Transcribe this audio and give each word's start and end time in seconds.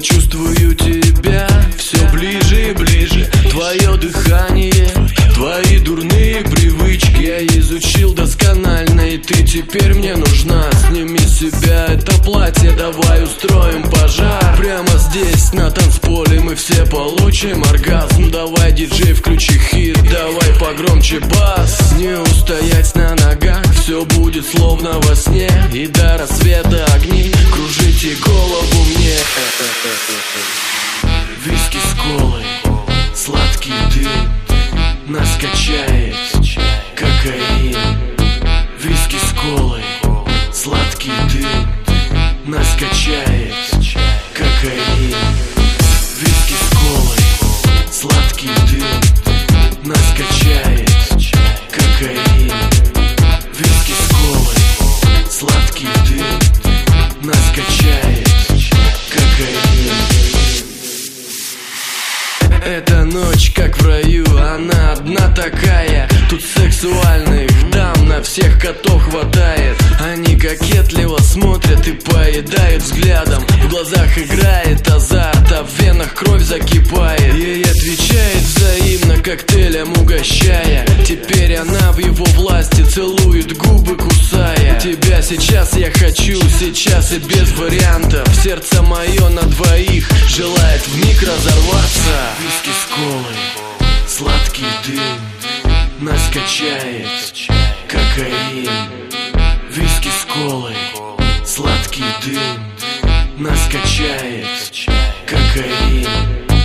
Чувствую 0.00 0.74
тебя. 0.76 1.48
Все 1.76 1.98
ближе 2.12 2.70
и 2.70 2.72
ближе. 2.72 3.30
Твое 3.50 3.96
дыхание, 3.96 4.88
твои 5.34 5.78
дурные 5.80 6.42
привычки. 6.44 7.20
Я 7.20 7.44
изучил 7.46 8.14
досконально 8.14 9.00
и 9.08 9.18
ты 9.18 9.42
теперь 9.44 9.94
мне 9.94 10.14
нужна. 10.14 10.70
Сними 10.88 11.18
себя 11.18 11.86
это 11.86 12.12
платье, 12.22 12.70
давай 12.72 13.24
устроим 13.24 13.82
пожар. 13.90 14.56
Прямо 14.56 14.88
здесь, 14.98 15.52
на 15.52 15.70
танцполе 15.70 16.40
мы 16.40 16.54
все 16.54 16.84
получим 16.86 17.62
оргазм. 17.64 18.30
Давай, 18.30 18.72
диджей, 18.72 19.14
включи 19.14 19.58
хит, 19.58 19.98
давай 20.10 20.54
погромче 20.60 21.20
бас. 21.20 21.92
Не 21.98 22.20
устоять 22.20 22.94
на 22.94 23.14
ногах, 23.16 23.64
все 23.80 24.04
будет 24.04 24.46
словно 24.46 25.00
во 25.00 25.16
сне. 25.16 25.50
И 25.72 25.86
до 25.86 26.18
рассвета 26.18 26.84
огни, 26.94 27.32
кружите 27.52 28.16
голову 28.24 28.84
мне 28.96 29.16
Виски 31.44 31.78
с 31.78 31.94
колой, 31.94 32.44
сладкий 33.14 33.72
дым 33.94 34.30
Нас 35.06 35.38
качает 35.40 36.14
кокаин 36.94 37.74
Виски 38.82 39.16
с 39.16 39.32
колой, 39.32 39.82
сладкий 40.52 41.12
дым 41.32 41.66
Нас 42.44 42.76
качает 42.78 43.77
эта 62.68 63.04
ночь 63.04 63.52
как 63.54 63.76
в 63.78 63.86
раю, 63.86 64.26
она 64.36 64.92
одна 64.92 65.28
такая. 65.34 66.08
Тут 66.28 66.42
сексуальных 66.42 67.50
дам 67.70 68.08
на 68.08 68.22
всех 68.22 68.60
котов 68.60 69.02
хватает. 69.04 69.76
Они 70.00 70.36
кокетливо 70.36 71.18
смотрят 71.18 71.86
и 71.86 71.92
поедают 71.92 72.82
взглядом. 72.82 73.42
В 73.64 73.68
глазах 73.70 74.18
играет 74.18 74.86
азарт, 74.88 75.52
а 75.52 75.64
в 75.64 75.80
венах 75.80 76.14
кровь 76.14 76.42
закипает. 76.42 77.34
Ей 77.34 77.62
отвечает 77.62 78.42
взаимно 78.42 79.16
коктейлем 79.22 79.92
угощая 79.92 80.86
она 82.18 82.24
в 82.24 82.28
его 82.28 82.42
власти 82.42 82.82
целует 82.82 83.56
губы 83.56 83.96
кусая. 83.96 84.78
Тебя 84.80 85.22
сейчас 85.22 85.76
я 85.76 85.90
хочу, 85.90 86.40
сейчас 86.58 87.12
и 87.12 87.18
без 87.18 87.52
вариантов. 87.52 88.28
Сердце 88.42 88.82
мое 88.82 89.28
на 89.28 89.42
двоих 89.42 90.08
желает 90.28 90.86
вмиг 90.88 91.22
разорваться. 91.22 92.30
Виски 92.40 92.70
с 92.70 92.94
колой, 92.94 94.06
сладкий 94.06 94.66
дым 94.86 96.00
Нас 96.00 96.20
качает 96.32 97.06
кокаин 97.88 98.70
Виски 99.70 100.08
с 100.08 100.24
колой, 100.32 100.76
сладкий 101.44 102.04
дым 102.24 102.64
Нас 103.38 103.60
качает 103.70 104.46
кокаин 105.26 106.57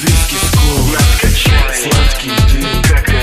виски 0.00 0.36
с 0.36 0.50
колой 0.56 0.98
Сладкий 1.74 2.30
дым, 2.52 2.82
как 2.82 3.13